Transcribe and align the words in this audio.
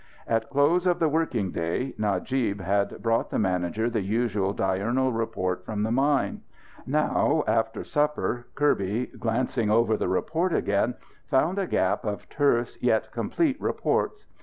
At 0.27 0.49
close 0.49 0.87
of 0.87 0.97
the 0.97 1.07
working 1.07 1.51
day, 1.51 1.93
Najib 1.95 2.59
had 2.59 3.03
brought 3.03 3.29
the 3.29 3.37
manager 3.37 3.87
the 3.87 4.01
usual 4.01 4.51
diurnal 4.51 5.11
report 5.11 5.63
from 5.63 5.83
the 5.83 5.91
mine. 5.91 6.41
Now, 6.87 7.43
after 7.45 7.83
supper, 7.83 8.47
Kirby, 8.55 9.11
glancing 9.19 9.69
over 9.69 9.95
the 9.97 10.09
report 10.09 10.55
again, 10.55 10.95
found 11.27 11.59
a 11.59 11.67
gap 11.67 12.03
of 12.03 12.27
terse 12.29 12.79
yet 12.81 13.11
complete 13.11 13.61
reports. 13.61 14.25